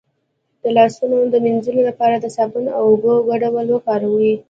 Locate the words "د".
0.63-0.63, 1.33-1.35, 2.19-2.25